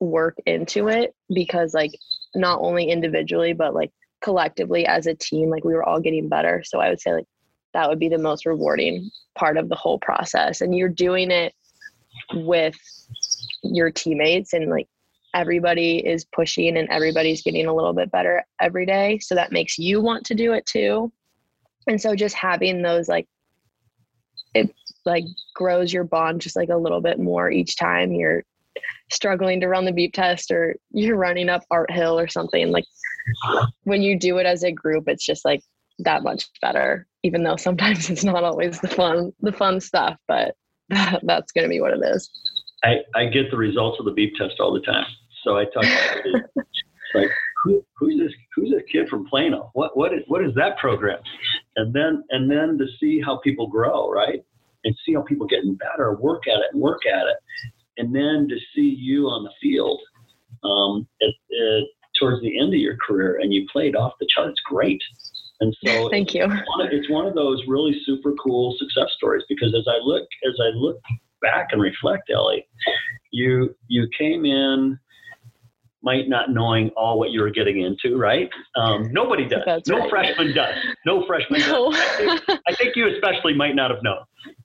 work 0.00 0.36
into 0.46 0.88
it 0.88 1.14
because 1.34 1.74
like 1.74 1.92
not 2.34 2.60
only 2.60 2.90
individually 2.90 3.52
but 3.52 3.74
like 3.74 3.90
collectively 4.20 4.86
as 4.86 5.06
a 5.06 5.14
team 5.14 5.50
like 5.50 5.64
we 5.64 5.74
were 5.74 5.84
all 5.84 6.00
getting 6.00 6.28
better. 6.28 6.62
So 6.64 6.80
I 6.80 6.88
would 6.88 7.00
say 7.00 7.12
like 7.12 7.26
that 7.74 7.88
would 7.88 7.98
be 7.98 8.08
the 8.08 8.18
most 8.18 8.46
rewarding 8.46 9.10
part 9.36 9.56
of 9.56 9.68
the 9.68 9.76
whole 9.76 9.98
process. 9.98 10.60
And 10.60 10.74
you're 10.74 10.88
doing 10.88 11.30
it 11.30 11.54
with 12.32 12.76
your 13.62 13.90
teammates 13.90 14.52
and 14.52 14.70
like 14.70 14.88
everybody 15.34 15.98
is 15.98 16.24
pushing 16.24 16.76
and 16.76 16.88
everybody's 16.88 17.42
getting 17.42 17.66
a 17.66 17.74
little 17.74 17.92
bit 17.92 18.10
better 18.10 18.44
every 18.60 18.86
day. 18.86 19.18
So 19.18 19.34
that 19.34 19.52
makes 19.52 19.78
you 19.78 20.00
want 20.00 20.24
to 20.26 20.34
do 20.34 20.52
it 20.52 20.66
too. 20.66 21.12
And 21.86 22.00
so 22.00 22.14
just 22.14 22.34
having 22.34 22.82
those 22.82 23.08
like 23.08 23.26
like 25.08 25.24
grows 25.54 25.92
your 25.92 26.04
bond 26.04 26.40
just 26.40 26.54
like 26.54 26.68
a 26.68 26.76
little 26.76 27.00
bit 27.00 27.18
more 27.18 27.50
each 27.50 27.76
time 27.76 28.12
you're 28.12 28.44
struggling 29.10 29.60
to 29.60 29.68
run 29.68 29.84
the 29.84 29.92
beep 29.92 30.12
test 30.12 30.50
or 30.50 30.76
you're 30.90 31.16
running 31.16 31.48
up 31.48 31.62
art 31.70 31.90
hill 31.90 32.18
or 32.18 32.28
something 32.28 32.70
like 32.70 32.84
when 33.84 34.02
you 34.02 34.18
do 34.18 34.38
it 34.38 34.46
as 34.46 34.62
a 34.62 34.70
group 34.70 35.04
it's 35.08 35.24
just 35.24 35.44
like 35.44 35.62
that 35.98 36.22
much 36.22 36.48
better 36.60 37.06
even 37.22 37.42
though 37.42 37.56
sometimes 37.56 38.10
it's 38.10 38.24
not 38.24 38.44
always 38.44 38.80
the 38.80 38.88
fun 38.88 39.32
the 39.40 39.52
fun 39.52 39.80
stuff 39.80 40.16
but 40.28 40.54
that's 41.22 41.52
going 41.52 41.64
to 41.64 41.68
be 41.68 41.80
what 41.80 41.92
it 41.92 42.00
is 42.04 42.30
I, 42.84 42.98
I 43.16 43.26
get 43.26 43.50
the 43.50 43.56
results 43.56 43.98
of 43.98 44.04
the 44.04 44.12
beep 44.12 44.34
test 44.36 44.60
all 44.60 44.72
the 44.72 44.80
time 44.80 45.06
so 45.42 45.56
i 45.56 45.64
talk 45.64 45.84
like 47.14 47.30
who, 47.62 47.84
who's 47.96 48.18
this 48.18 48.32
who's 48.54 48.70
this 48.70 48.82
kid 48.90 49.08
from 49.08 49.26
Plano? 49.26 49.70
What 49.74 49.96
what 49.96 50.12
is 50.12 50.20
what 50.26 50.44
is 50.44 50.54
that 50.54 50.78
program? 50.78 51.20
And 51.76 51.92
then 51.92 52.24
and 52.30 52.50
then 52.50 52.78
to 52.78 52.86
see 53.00 53.20
how 53.20 53.38
people 53.38 53.66
grow, 53.66 54.10
right? 54.10 54.44
And 54.88 54.96
see 55.04 55.12
how 55.12 55.20
people 55.20 55.46
getting 55.46 55.74
better, 55.74 56.14
work 56.14 56.48
at 56.48 56.60
it 56.60 56.70
and 56.72 56.80
work 56.80 57.02
at 57.04 57.26
it. 57.26 57.36
And 57.98 58.14
then 58.14 58.48
to 58.48 58.56
see 58.74 58.96
you 58.98 59.26
on 59.26 59.44
the 59.44 59.50
field 59.60 60.00
um, 60.64 61.06
at, 61.20 61.28
at, 61.28 61.84
towards 62.18 62.40
the 62.40 62.58
end 62.58 62.72
of 62.72 62.80
your 62.80 62.96
career 63.06 63.38
and 63.42 63.52
you 63.52 63.66
played 63.70 63.94
off 63.94 64.14
the 64.18 64.26
charts 64.34 64.58
great. 64.64 65.02
And 65.60 65.76
so 65.84 66.08
thank 66.10 66.32
you. 66.32 66.44
It's 66.44 66.68
one, 66.68 66.86
of, 66.86 66.92
it's 66.92 67.10
one 67.10 67.26
of 67.26 67.34
those 67.34 67.62
really 67.68 68.00
super 68.06 68.32
cool 68.42 68.74
success 68.78 69.12
stories 69.14 69.44
because 69.46 69.74
as 69.76 69.86
I 69.86 69.98
look 70.02 70.26
as 70.48 70.54
I 70.58 70.70
look 70.74 70.98
back 71.42 71.68
and 71.72 71.82
reflect, 71.82 72.30
Ellie, 72.30 72.66
you 73.30 73.74
you 73.88 74.08
came 74.16 74.46
in 74.46 74.98
might 76.02 76.28
not 76.28 76.50
knowing 76.50 76.90
all 76.90 77.18
what 77.18 77.30
you 77.30 77.40
were 77.40 77.50
getting 77.50 77.82
into, 77.82 78.16
right? 78.16 78.48
Um, 78.76 79.12
nobody 79.12 79.46
does. 79.46 79.62
That's 79.66 79.88
no 79.88 79.98
right. 79.98 80.10
freshman 80.10 80.54
does. 80.54 80.74
No 81.04 81.26
freshman 81.26 81.60
no. 81.60 81.90
does. 81.90 82.00
I 82.00 82.16
think, 82.16 82.60
I 82.68 82.74
think, 82.74 82.96
you 82.96 83.08
especially 83.08 83.54
might 83.54 83.74
not 83.74 83.90
have 83.90 84.02
known. 84.02 84.20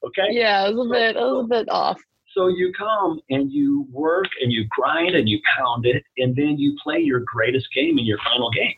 Okay. 0.05 0.27
Yeah, 0.31 0.67
it 0.67 0.75
was 0.75 0.87
a 0.87 0.91
bit, 0.91 1.15
it 1.15 1.19
was 1.19 1.45
a 1.45 1.47
bit 1.47 1.69
off. 1.69 1.99
So 2.35 2.47
you 2.47 2.71
come 2.77 3.19
and 3.29 3.51
you 3.51 3.87
work 3.91 4.27
and 4.41 4.51
you 4.51 4.65
grind 4.69 5.15
and 5.15 5.29
you 5.29 5.39
pound 5.57 5.85
it, 5.85 6.03
and 6.17 6.35
then 6.35 6.57
you 6.57 6.75
play 6.83 6.99
your 6.99 7.21
greatest 7.21 7.67
game 7.73 7.99
in 7.99 8.05
your 8.05 8.17
final 8.23 8.49
game. 8.51 8.75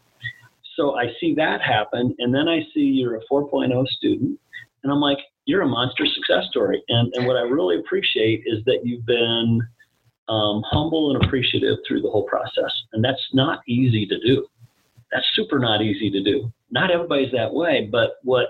So 0.76 0.98
I 0.98 1.14
see 1.22 1.34
that 1.36 1.62
happen, 1.62 2.14
and 2.20 2.36
then 2.36 2.50
I 2.50 2.60
see 2.74 2.82
you're 2.82 3.16
a 3.16 3.22
4.0 3.32 3.88
student, 3.88 4.38
and 4.84 4.92
I'm 4.92 5.00
like, 5.00 5.20
you're 5.46 5.62
a 5.62 5.68
monster 5.68 6.06
success 6.06 6.46
story. 6.50 6.84
And 6.90 7.14
and 7.16 7.26
what 7.26 7.38
I 7.38 7.42
really 7.42 7.80
appreciate 7.80 8.44
is 8.46 8.64
that 8.66 8.82
you've 8.84 9.06
been 9.06 9.62
um, 10.30 10.64
humble 10.66 11.16
and 11.16 11.24
appreciative 11.24 11.78
through 11.88 12.02
the 12.02 12.10
whole 12.10 12.24
process. 12.24 12.72
And 12.94 13.04
that's 13.04 13.22
not 13.34 13.60
easy 13.68 14.06
to 14.08 14.20
do. 14.20 14.48
That's 15.12 15.26
super 15.34 15.60
not 15.60 15.82
easy 15.82 16.10
to 16.12 16.24
do. 16.24 16.52
Not 16.72 16.92
everybody's 16.92 17.32
that 17.32 17.54
way, 17.54 17.88
but 17.92 18.16
what 18.24 18.48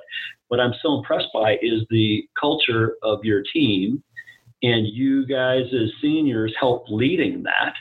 what 0.48 0.60
I'm 0.60 0.74
so 0.82 0.98
impressed 0.98 1.27
by 1.34 1.53
is 1.62 1.86
the 1.89 2.27
culture 2.39 2.96
of 3.03 3.24
your 3.24 3.44
team 3.53 4.03
and 4.63 4.88
you 4.88 5.25
guys 5.25 5.65
as 5.74 5.91
seniors 6.01 6.53
help 6.60 6.86
leading 6.89 7.44
that. 7.44 7.74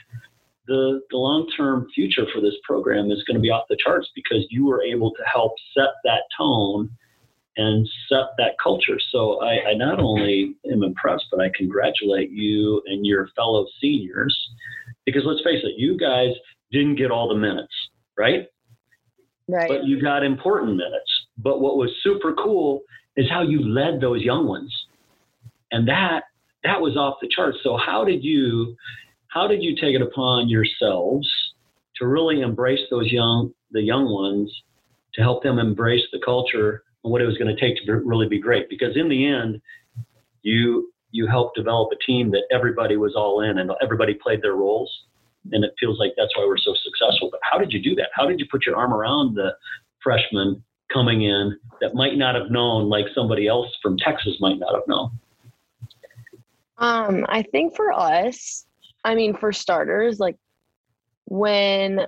The, 0.67 1.01
the 1.11 1.17
long 1.17 1.47
term 1.55 1.87
future 1.93 2.25
for 2.33 2.41
this 2.41 2.55
program 2.63 3.11
is 3.11 3.23
going 3.23 3.35
to 3.35 3.41
be 3.41 3.51
off 3.51 3.65
the 3.69 3.77
charts 3.83 4.09
because 4.15 4.45
you 4.49 4.65
were 4.65 4.83
able 4.83 5.11
to 5.11 5.23
help 5.31 5.53
set 5.75 5.89
that 6.03 6.23
tone 6.35 6.89
and 7.57 7.87
set 8.09 8.25
that 8.37 8.55
culture. 8.61 8.99
So 9.11 9.41
I, 9.41 9.69
I 9.69 9.73
not 9.75 9.99
only 9.99 10.55
am 10.71 10.83
impressed, 10.83 11.25
but 11.31 11.39
I 11.39 11.49
congratulate 11.55 12.31
you 12.31 12.81
and 12.85 13.05
your 13.05 13.29
fellow 13.35 13.65
seniors 13.81 14.35
because 15.05 15.23
let's 15.25 15.43
face 15.43 15.63
it, 15.63 15.73
you 15.77 15.97
guys 15.97 16.29
didn't 16.71 16.95
get 16.95 17.11
all 17.11 17.29
the 17.29 17.35
minutes, 17.35 17.73
right? 18.17 18.47
Right. 19.47 19.67
But 19.67 19.85
you 19.85 20.01
got 20.01 20.23
important 20.23 20.75
minutes. 20.75 21.27
But 21.37 21.61
what 21.61 21.77
was 21.77 21.91
super 22.03 22.33
cool 22.33 22.81
is 23.15 23.29
how 23.29 23.41
you 23.43 23.61
led 23.61 24.01
those 24.01 24.21
young 24.21 24.47
ones. 24.47 24.73
And 25.71 25.87
that 25.87 26.23
that 26.63 26.81
was 26.81 26.97
off 26.97 27.17
the 27.21 27.29
charts. 27.33 27.59
So 27.63 27.77
how 27.77 28.03
did 28.03 28.23
you 28.23 28.75
how 29.27 29.47
did 29.47 29.61
you 29.61 29.75
take 29.75 29.95
it 29.95 30.01
upon 30.01 30.49
yourselves 30.49 31.29
to 31.97 32.07
really 32.07 32.41
embrace 32.41 32.81
those 32.89 33.11
young 33.11 33.53
the 33.71 33.81
young 33.81 34.09
ones 34.09 34.51
to 35.13 35.21
help 35.21 35.43
them 35.43 35.59
embrace 35.59 36.03
the 36.11 36.19
culture 36.23 36.83
what 37.09 37.21
it 37.21 37.25
was 37.25 37.37
going 37.37 37.53
to 37.53 37.59
take 37.59 37.77
to 37.85 37.93
really 37.93 38.27
be 38.27 38.39
great 38.39 38.69
because 38.69 38.95
in 38.95 39.09
the 39.09 39.25
end 39.25 39.61
you 40.41 40.91
you 41.11 41.27
helped 41.27 41.55
develop 41.55 41.89
a 41.91 42.05
team 42.05 42.31
that 42.31 42.43
everybody 42.51 42.97
was 42.97 43.15
all 43.15 43.41
in 43.41 43.59
and 43.59 43.71
everybody 43.81 44.13
played 44.13 44.41
their 44.41 44.55
roles 44.55 44.91
and 45.51 45.63
it 45.63 45.73
feels 45.79 45.99
like 45.99 46.13
that's 46.17 46.35
why 46.35 46.43
we're 46.45 46.57
so 46.57 46.73
successful. 46.83 47.29
But 47.31 47.39
how 47.43 47.57
did 47.57 47.71
you 47.71 47.81
do 47.81 47.95
that? 47.95 48.09
How 48.13 48.27
did 48.27 48.39
you 48.39 48.47
put 48.49 48.65
your 48.65 48.75
arm 48.75 48.93
around 48.93 49.35
the 49.35 49.51
freshman 50.01 50.63
coming 50.91 51.23
in 51.23 51.57
that 51.81 51.95
might 51.95 52.17
not 52.17 52.35
have 52.35 52.51
known 52.51 52.89
like 52.89 53.05
somebody 53.13 53.47
else 53.47 53.67
from 53.81 53.97
texas 53.97 54.35
might 54.39 54.59
not 54.59 54.73
have 54.73 54.83
known? 54.87 55.11
Um 56.77 57.25
i 57.29 57.41
think 57.41 57.75
for 57.75 57.91
us 57.91 58.65
i 59.03 59.15
mean 59.15 59.35
for 59.35 59.51
starters 59.51 60.19
like 60.19 60.37
when 61.25 62.05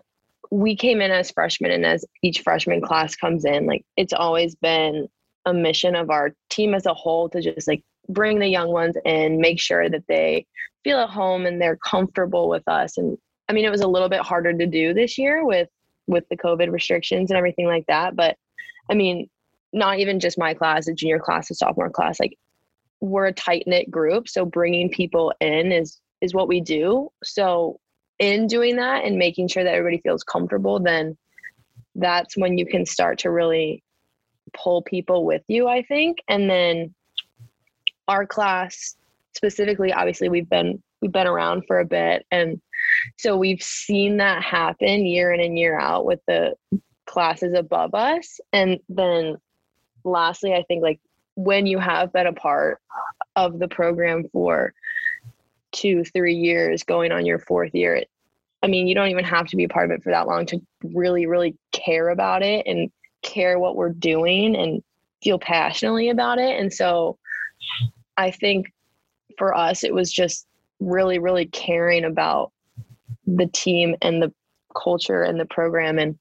we 0.51 0.75
came 0.75 1.01
in 1.01 1.11
as 1.11 1.31
freshmen 1.31 1.71
and 1.71 1.85
as 1.85 2.05
each 2.23 2.41
freshman 2.41 2.81
class 2.81 3.15
comes 3.15 3.45
in 3.45 3.65
like 3.65 3.83
it's 3.95 4.13
always 4.13 4.55
been 4.55 5.07
a 5.45 5.53
mission 5.53 5.95
of 5.95 6.09
our 6.09 6.31
team 6.49 6.73
as 6.73 6.85
a 6.85 6.93
whole 6.93 7.29
to 7.29 7.41
just 7.41 7.67
like 7.67 7.83
bring 8.09 8.39
the 8.39 8.47
young 8.47 8.71
ones 8.71 8.95
in 9.05 9.41
make 9.41 9.59
sure 9.59 9.89
that 9.89 10.03
they 10.07 10.45
feel 10.83 10.99
at 10.99 11.09
home 11.09 11.45
and 11.45 11.61
they're 11.61 11.77
comfortable 11.77 12.49
with 12.49 12.63
us. 12.67 12.97
And 12.97 13.17
i 13.49 13.53
mean 13.53 13.65
it 13.65 13.71
was 13.71 13.81
a 13.81 13.87
little 13.87 14.09
bit 14.09 14.21
harder 14.21 14.53
to 14.53 14.65
do 14.65 14.93
this 14.93 15.17
year 15.17 15.45
with 15.45 15.69
with 16.07 16.23
the 16.29 16.37
covid 16.37 16.71
restrictions 16.71 17.31
and 17.31 17.37
everything 17.37 17.67
like 17.67 17.85
that. 17.87 18.15
But 18.15 18.37
i 18.89 18.93
mean 18.93 19.29
not 19.73 19.99
even 19.99 20.19
just 20.19 20.37
my 20.37 20.53
class 20.53 20.85
the 20.85 20.93
junior 20.93 21.19
class 21.19 21.49
the 21.49 21.55
sophomore 21.55 21.89
class 21.89 22.19
like 22.19 22.37
we're 22.99 23.27
a 23.27 23.33
tight 23.33 23.63
knit 23.67 23.91
group. 23.91 24.27
So 24.27 24.45
bringing 24.45 24.89
people 24.89 25.33
in 25.39 25.71
is 25.71 25.99
is 26.21 26.33
what 26.33 26.47
we 26.47 26.61
do. 26.61 27.09
So 27.23 27.79
in 28.19 28.47
doing 28.47 28.77
that 28.77 29.05
and 29.05 29.17
making 29.17 29.47
sure 29.47 29.63
that 29.63 29.73
everybody 29.73 30.01
feels 30.01 30.23
comfortable, 30.23 30.79
then 30.79 31.17
that's 31.95 32.37
when 32.37 32.57
you 32.57 32.65
can 32.65 32.85
start 32.85 33.19
to 33.19 33.31
really 33.31 33.83
pull 34.53 34.81
people 34.81 35.25
with 35.25 35.43
you, 35.47 35.67
I 35.67 35.83
think. 35.83 36.19
And 36.27 36.49
then 36.49 36.93
our 38.07 38.25
class 38.25 38.95
specifically, 39.35 39.91
obviously 39.93 40.29
we've 40.29 40.49
been 40.49 40.81
we've 41.01 41.11
been 41.11 41.27
around 41.27 41.63
for 41.67 41.79
a 41.79 41.85
bit 41.85 42.25
and 42.31 42.59
so 43.17 43.37
we've 43.37 43.61
seen 43.61 44.17
that 44.17 44.43
happen 44.43 45.05
year 45.05 45.31
in 45.31 45.39
and 45.39 45.57
year 45.57 45.79
out 45.79 46.05
with 46.05 46.19
the 46.27 46.55
classes 47.05 47.53
above 47.53 47.93
us. 47.93 48.39
And 48.53 48.79
then 48.89 49.37
lastly, 50.03 50.53
I 50.53 50.63
think 50.63 50.81
like 50.81 50.99
when 51.35 51.65
you 51.65 51.79
have 51.79 52.13
been 52.13 52.27
a 52.27 52.33
part 52.33 52.79
of 53.35 53.59
the 53.59 53.67
program 53.67 54.25
for 54.31 54.73
two, 55.71 56.03
three 56.03 56.35
years, 56.35 56.83
going 56.83 57.11
on 57.11 57.25
your 57.25 57.39
fourth 57.39 57.73
year. 57.73 58.03
I 58.63 58.67
mean, 58.67 58.87
you 58.87 58.95
don't 58.95 59.09
even 59.09 59.25
have 59.25 59.47
to 59.47 59.55
be 59.55 59.65
a 59.65 59.69
part 59.69 59.91
of 59.91 59.91
it 59.91 60.03
for 60.03 60.11
that 60.11 60.27
long 60.27 60.45
to 60.47 60.59
really, 60.83 61.25
really 61.25 61.55
care 61.71 62.09
about 62.09 62.41
it 62.41 62.65
and 62.65 62.91
care 63.21 63.59
what 63.59 63.75
we're 63.75 63.89
doing 63.89 64.55
and 64.55 64.81
feel 65.21 65.39
passionately 65.39 66.09
about 66.09 66.39
it. 66.39 66.59
And 66.59 66.73
so 66.73 67.17
I 68.17 68.31
think 68.31 68.71
for 69.37 69.55
us, 69.55 69.83
it 69.83 69.93
was 69.93 70.11
just 70.11 70.47
really, 70.79 71.19
really 71.19 71.45
caring 71.45 72.05
about 72.05 72.51
the 73.25 73.47
team 73.47 73.95
and 74.01 74.21
the 74.21 74.33
culture 74.75 75.23
and 75.23 75.39
the 75.39 75.45
program 75.45 75.99
and 75.99 76.17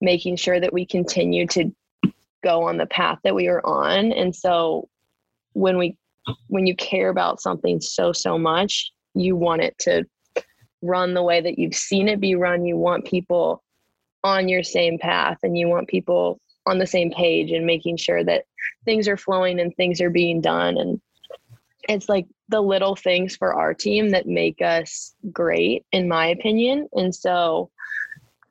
making 0.00 0.36
sure 0.36 0.60
that 0.60 0.72
we 0.72 0.86
continue 0.86 1.46
to 1.48 1.72
go 2.42 2.62
on 2.62 2.76
the 2.76 2.86
path 2.86 3.18
that 3.24 3.34
we 3.34 3.48
were 3.48 3.64
on. 3.66 4.12
And 4.12 4.34
so 4.34 4.88
when 5.52 5.76
we 5.78 5.96
when 6.48 6.66
you 6.66 6.76
care 6.76 7.08
about 7.08 7.40
something 7.40 7.80
so 7.80 8.12
so 8.12 8.38
much 8.38 8.92
you 9.14 9.34
want 9.36 9.62
it 9.62 9.76
to 9.78 10.04
run 10.82 11.14
the 11.14 11.22
way 11.22 11.40
that 11.40 11.58
you've 11.58 11.74
seen 11.74 12.08
it 12.08 12.20
be 12.20 12.34
run. 12.34 12.64
You 12.64 12.76
want 12.76 13.04
people 13.04 13.62
on 14.24 14.48
your 14.48 14.62
same 14.62 14.98
path 14.98 15.38
and 15.42 15.56
you 15.56 15.68
want 15.68 15.88
people 15.88 16.40
on 16.66 16.78
the 16.78 16.86
same 16.86 17.10
page 17.10 17.50
and 17.50 17.66
making 17.66 17.96
sure 17.96 18.22
that 18.24 18.44
things 18.84 19.08
are 19.08 19.16
flowing 19.16 19.60
and 19.60 19.74
things 19.74 20.00
are 20.00 20.10
being 20.10 20.40
done. 20.40 20.76
And 20.76 21.00
it's 21.88 22.08
like 22.08 22.26
the 22.48 22.60
little 22.60 22.96
things 22.96 23.36
for 23.36 23.54
our 23.54 23.74
team 23.74 24.10
that 24.10 24.26
make 24.26 24.60
us 24.60 25.14
great 25.32 25.84
in 25.92 26.08
my 26.08 26.26
opinion. 26.26 26.88
And 26.92 27.14
so 27.14 27.70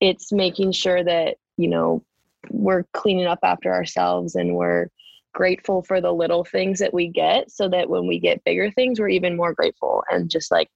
it's 0.01 0.31
making 0.31 0.71
sure 0.71 1.03
that 1.03 1.37
you 1.57 1.67
know 1.67 2.03
we're 2.49 2.83
cleaning 2.93 3.27
up 3.27 3.39
after 3.43 3.73
ourselves 3.73 4.35
and 4.35 4.55
we're 4.55 4.89
grateful 5.33 5.83
for 5.83 6.01
the 6.01 6.11
little 6.11 6.43
things 6.43 6.79
that 6.79 6.93
we 6.93 7.07
get 7.07 7.51
so 7.51 7.69
that 7.69 7.89
when 7.89 8.07
we 8.07 8.19
get 8.19 8.43
bigger 8.43 8.71
things, 8.71 8.99
we're 8.99 9.09
even 9.09 9.37
more 9.37 9.53
grateful 9.53 10.03
and 10.09 10.29
just 10.29 10.51
like, 10.51 10.69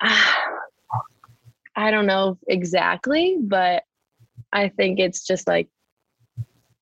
I 0.00 1.90
don't 1.90 2.06
know 2.06 2.38
exactly, 2.48 3.38
but 3.40 3.84
I 4.52 4.68
think 4.68 4.98
it's 4.98 5.26
just 5.26 5.46
like 5.46 5.68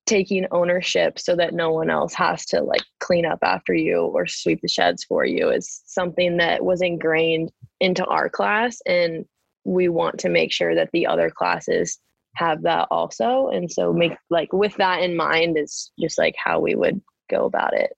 taking 0.09 0.47
ownership 0.51 1.19
so 1.19 1.35
that 1.35 1.53
no 1.53 1.71
one 1.71 1.91
else 1.91 2.15
has 2.15 2.43
to 2.43 2.61
like 2.61 2.81
clean 2.99 3.25
up 3.25 3.37
after 3.43 3.75
you 3.75 3.99
or 3.99 4.25
sweep 4.25 4.59
the 4.61 4.67
sheds 4.67 5.03
for 5.03 5.23
you 5.23 5.49
is 5.49 5.83
something 5.85 6.37
that 6.37 6.65
was 6.65 6.81
ingrained 6.81 7.51
into 7.79 8.03
our 8.05 8.27
class 8.27 8.81
and 8.87 9.23
we 9.65 9.87
want 9.87 10.17
to 10.17 10.27
make 10.27 10.51
sure 10.51 10.73
that 10.73 10.89
the 10.93 11.05
other 11.05 11.29
classes 11.29 11.99
have 12.35 12.61
that 12.63 12.87
also. 12.91 13.49
And 13.49 13.71
so 13.71 13.93
make 13.93 14.13
like 14.29 14.51
with 14.53 14.75
that 14.77 15.01
in 15.01 15.15
mind 15.15 15.57
is 15.57 15.91
just 15.99 16.17
like 16.17 16.35
how 16.43 16.59
we 16.59 16.75
would 16.75 17.01
go 17.29 17.45
about 17.45 17.73
it. 17.73 17.95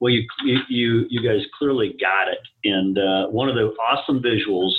Well 0.00 0.12
you 0.12 0.26
you 0.68 1.06
you 1.08 1.22
guys 1.22 1.44
clearly 1.58 1.96
got 2.00 2.28
it. 2.28 2.38
And 2.64 2.98
uh, 2.98 3.28
one 3.28 3.48
of 3.48 3.54
the 3.54 3.74
awesome 3.82 4.22
visuals 4.22 4.72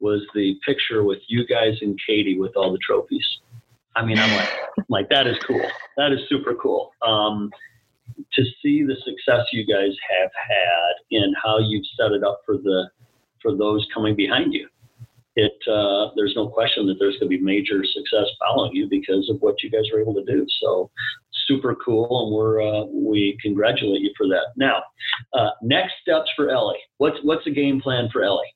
was 0.00 0.20
the 0.34 0.58
picture 0.64 1.04
with 1.04 1.18
you 1.28 1.46
guys 1.46 1.78
and 1.80 1.98
katie 2.06 2.38
with 2.38 2.56
all 2.56 2.72
the 2.72 2.78
trophies. 2.78 3.26
I 3.94 4.04
mean 4.04 4.18
i'm 4.18 4.36
like 4.36 4.48
like 4.88 5.08
that 5.10 5.26
is 5.26 5.36
cool. 5.46 5.66
That 5.96 6.12
is 6.12 6.20
super 6.28 6.54
cool. 6.54 6.90
Um, 7.06 7.50
to 8.34 8.44
see 8.62 8.84
the 8.84 8.96
success 9.04 9.46
you 9.52 9.66
guys 9.66 9.92
have 10.20 10.30
had 10.48 11.18
and 11.18 11.34
how 11.42 11.58
you've 11.58 11.84
set 11.98 12.12
it 12.12 12.22
up 12.22 12.40
for 12.44 12.56
the 12.56 12.88
for 13.42 13.56
those 13.56 13.86
coming 13.92 14.14
behind 14.14 14.52
you 14.52 14.68
it 15.36 15.52
uh, 15.70 16.10
there's 16.16 16.34
no 16.34 16.48
question 16.48 16.86
that 16.86 16.96
there's 16.98 17.18
going 17.18 17.30
to 17.30 17.36
be 17.36 17.40
major 17.40 17.84
success 17.84 18.26
following 18.40 18.74
you 18.74 18.88
because 18.88 19.28
of 19.30 19.36
what 19.40 19.62
you 19.62 19.70
guys 19.70 19.84
are 19.92 20.00
able 20.00 20.14
to 20.14 20.24
do. 20.24 20.46
So 20.60 20.90
super 21.46 21.76
cool, 21.76 22.24
and 22.24 22.34
we're 22.34 22.62
uh, 22.62 22.84
we 22.86 23.38
congratulate 23.42 24.00
you 24.00 24.12
for 24.16 24.26
that. 24.28 24.46
Now, 24.56 24.82
uh, 25.34 25.50
next 25.62 25.94
steps 26.02 26.30
for 26.34 26.50
Ellie. 26.50 26.80
What's 26.98 27.18
what's 27.22 27.44
the 27.44 27.52
game 27.52 27.80
plan 27.80 28.08
for 28.12 28.22
Ellie? 28.22 28.54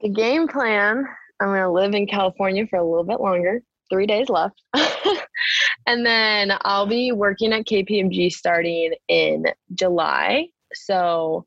The 0.00 0.10
game 0.10 0.48
plan. 0.48 1.04
I'm 1.40 1.48
going 1.48 1.60
to 1.60 1.70
live 1.70 1.94
in 1.94 2.06
California 2.06 2.64
for 2.68 2.78
a 2.78 2.84
little 2.84 3.04
bit 3.04 3.20
longer. 3.20 3.60
Three 3.90 4.06
days 4.06 4.28
left. 4.28 4.62
and 5.86 6.06
then 6.06 6.52
I'll 6.62 6.86
be 6.86 7.10
working 7.10 7.52
at 7.52 7.66
KPMG 7.66 8.30
starting 8.30 8.94
in 9.08 9.46
July. 9.74 10.46
So 10.72 11.44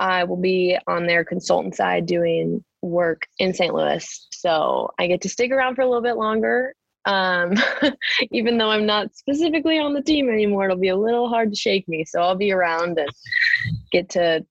I 0.00 0.24
will 0.24 0.36
be 0.36 0.76
on 0.88 1.06
their 1.06 1.24
consultant 1.24 1.76
side 1.76 2.06
doing 2.06 2.64
work 2.82 3.26
in 3.38 3.54
St. 3.54 3.74
Louis. 3.74 4.26
So 4.30 4.90
I 4.98 5.06
get 5.06 5.20
to 5.22 5.28
stick 5.28 5.50
around 5.50 5.74
for 5.74 5.82
a 5.82 5.86
little 5.86 6.02
bit 6.02 6.16
longer. 6.16 6.74
Um, 7.04 7.54
even 8.30 8.58
though 8.58 8.70
I'm 8.70 8.86
not 8.86 9.14
specifically 9.16 9.78
on 9.78 9.94
the 9.94 10.02
team 10.02 10.28
anymore, 10.28 10.64
it'll 10.66 10.76
be 10.76 10.88
a 10.88 10.96
little 10.96 11.28
hard 11.28 11.50
to 11.50 11.56
shake 11.56 11.88
me. 11.88 12.04
So 12.04 12.20
I'll 12.20 12.36
be 12.36 12.52
around 12.52 12.98
and 12.98 13.08
get 13.90 14.10
to 14.10 14.44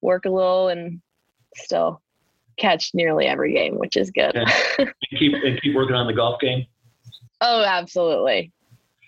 work 0.00 0.24
a 0.24 0.30
little 0.30 0.68
and 0.68 1.00
still 1.56 2.02
catch 2.58 2.90
nearly 2.94 3.26
every 3.26 3.52
game, 3.52 3.78
which 3.78 3.96
is 3.96 4.10
good. 4.10 4.34
and 4.36 4.92
keep 5.18 5.32
and 5.32 5.60
keep 5.60 5.74
working 5.74 5.96
on 5.96 6.06
the 6.06 6.12
golf 6.12 6.40
game. 6.40 6.66
Oh, 7.40 7.64
absolutely. 7.64 8.52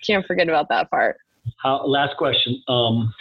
Can't 0.06 0.26
forget 0.26 0.48
about 0.48 0.68
that 0.68 0.90
part. 0.90 1.16
How, 1.62 1.84
last 1.86 2.16
question. 2.16 2.62
Um, 2.68 3.12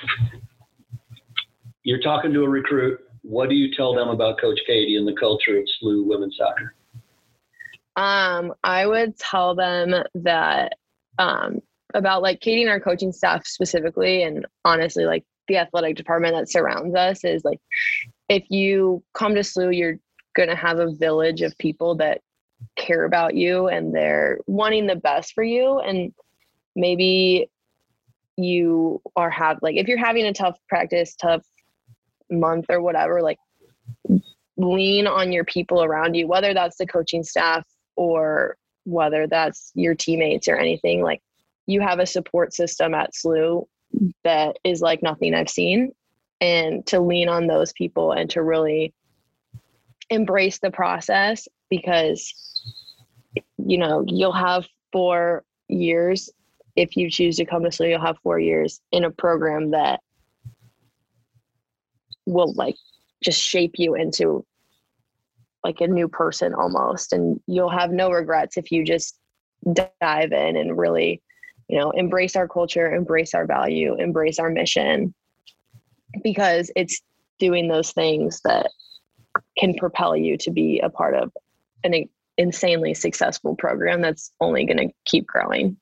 you're 1.84 2.02
talking 2.02 2.34
to 2.34 2.44
a 2.44 2.50
recruit 2.50 3.00
what 3.28 3.50
do 3.50 3.56
you 3.56 3.74
tell 3.76 3.94
them 3.94 4.08
about 4.08 4.40
Coach 4.40 4.60
Katie 4.66 4.96
and 4.96 5.08
the 5.08 5.14
culture 5.14 5.58
of 5.58 5.66
SLU 5.66 6.06
women's 6.06 6.38
soccer? 6.38 6.74
Um, 7.98 8.54
I 8.64 8.86
would 8.86 9.18
tell 9.18 9.54
them 9.54 9.94
that 10.16 10.78
um, 11.20 11.60
about 11.94 12.22
like 12.22 12.40
Katie 12.40 12.62
and 12.62 12.72
our 12.72 12.80
coaching 12.80 13.12
staff 13.12 13.46
specifically, 13.46 14.24
and 14.24 14.46
honestly, 14.64 15.06
like 15.06 15.26
the 15.48 15.58
athletic 15.58 15.98
department 15.98 16.36
that 16.36 16.50
surrounds 16.50 16.96
us 16.96 17.26
is 17.26 17.44
like, 17.44 17.60
if 18.30 18.44
you 18.50 19.04
come 19.14 19.36
to 19.36 19.42
SLU, 19.42 19.76
you're 19.76 20.00
going 20.36 20.50
to 20.50 20.56
have 20.56 20.80
a 20.80 20.94
village 20.94 21.42
of 21.42 21.58
people 21.58 21.96
that 21.96 22.22
care 22.76 23.04
about 23.04 23.36
you 23.36 23.68
and 23.68 23.94
they're 23.94 24.40
wanting 24.48 24.88
the 24.88 24.96
best 24.96 25.34
for 25.34 25.44
you. 25.44 25.80
And 25.80 26.14
maybe 26.76 27.50
you 28.38 29.02
are 29.16 29.32
have 29.32 29.58
like 29.62 29.76
if 29.78 29.88
you're 29.88 29.98
having 29.98 30.26
a 30.26 30.34
tough 30.34 30.58
practice, 30.70 31.16
tough 31.16 31.44
month 32.30 32.66
or 32.70 32.82
whatever, 32.82 33.22
like 33.22 33.38
lean 34.58 35.08
on 35.08 35.32
your 35.32 35.46
people 35.46 35.84
around 35.84 36.16
you, 36.16 36.28
whether 36.28 36.54
that's 36.54 36.78
the 36.78 36.88
coaching 36.88 37.24
staff 37.24 37.66
or 37.96 38.58
whether 38.86 39.28
that's 39.28 39.72
your 39.76 39.96
teammates 39.96 40.48
or 40.48 40.56
anything. 40.56 41.02
Like 41.02 41.22
you 41.66 41.82
have 41.82 42.00
a 42.00 42.06
support 42.06 42.54
system 42.54 42.94
at 42.94 43.12
SLU 43.14 43.66
that 44.24 44.58
is 44.64 44.82
like 44.82 45.04
nothing 45.04 45.34
I've 45.34 45.50
seen. 45.50 45.92
And 46.40 46.86
to 46.88 47.00
lean 47.00 47.30
on 47.30 47.48
those 47.48 47.74
people 47.74 48.12
and 48.12 48.30
to 48.32 48.44
really 48.44 48.94
embrace 50.10 50.60
the 50.60 50.72
process 50.72 51.48
because 51.70 52.34
you 53.58 53.78
know 53.78 54.06
you'll 54.08 54.32
have 54.32 54.66
four 54.94 55.44
years 55.68 56.30
if 56.78 56.96
you 56.96 57.10
choose 57.10 57.38
to 57.38 57.46
come 57.46 57.64
to 57.64 57.70
SLU, 57.70 57.90
you'll 57.90 58.02
have 58.02 58.20
four 58.20 58.40
years 58.40 58.80
in 58.92 59.04
a 59.04 59.12
program 59.12 59.72
that 59.72 60.00
will 62.28 62.54
like 62.54 62.76
just 63.24 63.42
shape 63.42 63.76
you 63.78 63.96
into 63.96 64.46
like 65.64 65.82
a 65.82 65.88
new 65.88 66.08
person 66.08 66.54
almost. 66.54 67.14
And 67.14 67.40
you'll 67.48 67.70
have 67.70 67.92
no 67.92 68.12
regrets 68.12 68.58
if 68.58 68.72
you 68.72 68.86
just 68.86 69.18
dive 69.74 70.32
in 70.32 70.56
and 70.56 70.78
really 70.78 71.22
you 71.68 71.78
know 71.78 71.90
embrace 71.92 72.36
our 72.36 72.48
culture 72.48 72.94
embrace 72.94 73.34
our 73.34 73.46
value 73.46 73.96
embrace 73.96 74.40
our 74.40 74.50
mission. 74.50 75.14
Because 76.24 76.72
it's 76.76 77.02
doing 77.40 77.68
those 77.68 77.92
things 77.92 78.42
that 78.44 78.72
can 79.58 79.74
propel 79.76 80.16
you 80.16 80.38
to 80.38 80.52
be 80.52 80.80
a 80.80 80.90
part 80.90 81.16
of 81.16 81.32
an 81.84 82.06
insanely 82.38 82.94
successful 82.94 83.56
program 83.56 84.02
that's 84.02 84.32
only 84.40 84.66
going 84.66 84.78
to 84.78 84.94
keep 85.06 85.28
growing 85.28 85.78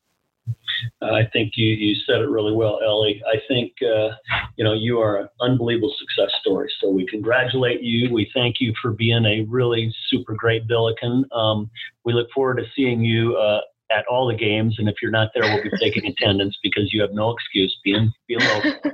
I 1.02 1.26
think 1.32 1.54
you, 1.56 1.68
you 1.68 1.96
said 2.06 2.22
it 2.22 2.30
really 2.30 2.54
well, 2.54 2.80
Ellie. 2.86 3.22
I 3.28 3.38
think, 3.48 3.74
uh, 3.82 4.16
you 4.58 4.64
know, 4.64 4.74
you 4.74 5.00
are 5.00 5.18
an 5.20 5.30
unbelievable 5.42 5.94
success 6.00 6.34
story. 6.42 6.72
So 6.80 6.90
we 6.90 7.06
congratulate 7.06 7.82
you. 7.82 8.14
We 8.14 8.30
thank 8.34 8.56
you 8.60 8.74
for 8.82 8.92
being 8.92 9.26
a 9.26 9.46
really 9.48 9.94
super 10.10 10.34
great 10.34 10.68
Billiken. 10.68 11.26
Um, 11.32 11.70
we 12.04 12.14
look 12.14 12.28
forward 12.34 12.58
to 12.58 12.66
seeing 12.76 13.02
you 13.02 13.36
uh, 13.36 13.62
at 13.92 14.06
all 14.08 14.28
the 14.28 14.36
games. 14.36 14.76
And 14.80 14.90
if 14.90 14.96
you're 15.02 15.12
not 15.12 15.30
there, 15.34 15.44
we'll 15.44 15.64
be 15.64 15.78
taking 15.78 16.06
attendance 16.20 16.58
because 16.64 16.92
you 16.94 17.02
have 17.02 17.12
no 17.12 17.32
excuse 17.32 17.78
being, 17.84 18.12
being 18.28 18.40
local. 18.64 18.92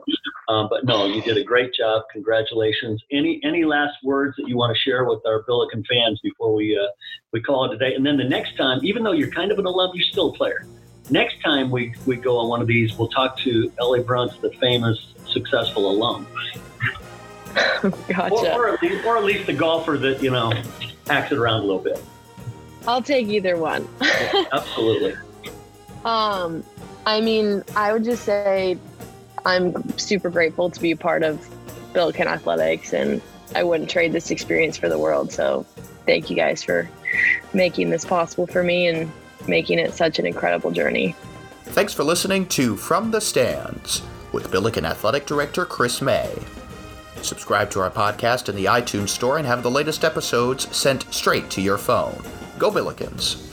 Um, 0.49 0.67
but 0.69 0.83
no, 0.83 1.05
you 1.05 1.21
did 1.21 1.37
a 1.37 1.43
great 1.43 1.73
job. 1.73 2.03
Congratulations. 2.11 3.01
Any 3.09 3.39
any 3.43 3.63
last 3.63 3.95
words 4.03 4.35
that 4.37 4.49
you 4.49 4.57
want 4.57 4.75
to 4.75 4.79
share 4.79 5.05
with 5.05 5.19
our 5.25 5.43
Billiken 5.43 5.81
fans 5.89 6.19
before 6.21 6.53
we 6.53 6.77
uh, 6.77 6.87
we 7.31 7.41
call 7.41 7.65
it 7.65 7.77
today? 7.77 7.95
And 7.95 8.05
then 8.05 8.17
the 8.17 8.25
next 8.25 8.57
time, 8.57 8.83
even 8.83 9.01
though 9.03 9.13
you're 9.13 9.31
kind 9.31 9.51
of 9.51 9.59
an 9.59 9.65
alum, 9.65 9.91
you're 9.93 10.03
still 10.03 10.31
a 10.31 10.33
player 10.33 10.65
next 11.09 11.41
time 11.41 11.71
we, 11.71 11.93
we 12.05 12.15
go 12.15 12.37
on 12.37 12.49
one 12.49 12.61
of 12.61 12.67
these, 12.67 12.97
we'll 12.97 13.09
talk 13.09 13.37
to 13.39 13.71
Ellie 13.79 14.01
Bruntz, 14.03 14.39
the 14.41 14.51
famous 14.59 15.13
successful 15.25 15.89
alum. 15.89 16.27
gotcha. 18.07 18.53
Or, 18.53 18.67
or, 18.67 18.73
at 18.73 18.81
least, 18.81 19.05
or 19.05 19.17
at 19.17 19.23
least 19.23 19.45
the 19.45 19.53
golfer 19.53 19.97
that, 19.97 20.21
you 20.21 20.31
know, 20.31 20.53
hacks 21.07 21.31
it 21.31 21.37
around 21.37 21.61
a 21.61 21.65
little 21.65 21.81
bit. 21.81 22.01
I'll 22.87 23.01
take 23.01 23.27
either 23.27 23.57
one. 23.57 23.87
yeah, 24.01 24.45
absolutely. 24.53 25.15
Um, 26.05 26.63
I 27.05 27.21
mean, 27.21 27.63
I 27.75 27.93
would 27.93 28.03
just 28.03 28.23
say 28.23 28.77
I'm 29.45 29.97
super 29.97 30.29
grateful 30.29 30.69
to 30.69 30.79
be 30.79 30.91
a 30.91 30.97
part 30.97 31.23
of 31.23 31.47
Billiken 31.93 32.27
Athletics, 32.27 32.93
and 32.93 33.21
I 33.55 33.63
wouldn't 33.63 33.89
trade 33.89 34.13
this 34.13 34.31
experience 34.31 34.77
for 34.77 34.89
the 34.89 34.97
world. 34.97 35.31
So, 35.31 35.65
thank 36.05 36.29
you 36.29 36.35
guys 36.35 36.63
for 36.63 36.89
making 37.53 37.89
this 37.89 38.05
possible 38.05 38.47
for 38.47 38.63
me 38.63 38.87
and 38.87 39.11
making 39.47 39.79
it 39.79 39.93
such 39.93 40.19
an 40.19 40.25
incredible 40.25 40.71
journey. 40.71 41.15
Thanks 41.65 41.93
for 41.93 42.03
listening 42.03 42.47
to 42.47 42.75
From 42.75 43.11
the 43.11 43.21
Stands 43.21 44.01
with 44.33 44.51
Billiken 44.51 44.85
Athletic 44.85 45.25
Director 45.25 45.65
Chris 45.65 46.01
May. 46.01 46.29
Subscribe 47.21 47.69
to 47.71 47.79
our 47.79 47.91
podcast 47.91 48.49
in 48.49 48.55
the 48.55 48.65
iTunes 48.65 49.09
Store 49.09 49.37
and 49.37 49.47
have 49.47 49.63
the 49.63 49.71
latest 49.71 50.03
episodes 50.03 50.75
sent 50.75 51.11
straight 51.13 51.49
to 51.51 51.61
your 51.61 51.77
phone. 51.77 52.21
Go 52.57 52.71
Billikens! 52.71 53.47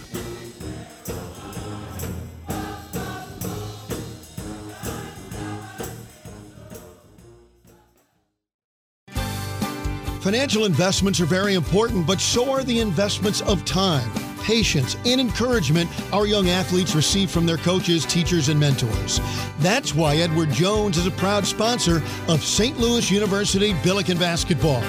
Financial 10.23 10.65
investments 10.65 11.21
are 11.21 11.27
very 11.27 11.55
important, 11.55 12.07
but 12.07 12.21
so 12.21 12.51
are 12.51 12.63
the 12.63 12.81
investments 12.81 13.41
of 13.43 13.65
time 13.65 14.11
patience, 14.49 14.97
and 15.05 15.21
encouragement 15.21 15.91
our 16.11 16.27
young 16.27 16.49
athletes 16.49 16.95
receive 16.95 17.31
from 17.31 17.45
their 17.45 17.59
coaches, 17.59 18.07
teachers, 18.07 18.49
and 18.49 18.59
mentors. 18.59 19.21
That's 19.59 19.95
why 19.95 20.17
Edward 20.17 20.51
Jones 20.51 20.97
is 20.97 21.07
a 21.07 21.11
proud 21.11 21.47
sponsor 21.47 22.03
of 22.29 22.43
St. 22.43 22.79
Louis 22.79 23.11
University 23.11 23.75
Billiken 23.85 24.17
Basketball. 24.17 24.83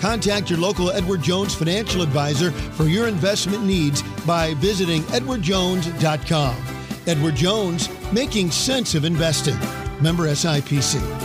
Contact 0.00 0.48
your 0.48 0.58
local 0.58 0.90
Edward 0.90 1.22
Jones 1.22 1.54
financial 1.54 2.00
advisor 2.00 2.50
for 2.50 2.84
your 2.84 3.06
investment 3.06 3.62
needs 3.62 4.02
by 4.24 4.54
visiting 4.54 5.02
edwardjones.com. 5.02 6.56
Edward 7.06 7.36
Jones, 7.36 7.90
making 8.10 8.50
sense 8.50 8.94
of 8.94 9.04
investing. 9.04 9.58
Member 10.00 10.24
SIPC. 10.28 11.23